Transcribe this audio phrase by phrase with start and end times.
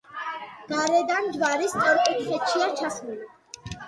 [0.69, 3.29] გარედან ჯვარი სწორკუთხედშია ჩასმული.